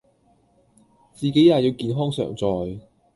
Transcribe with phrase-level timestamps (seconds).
[1.13, 2.87] 自己也要健康常在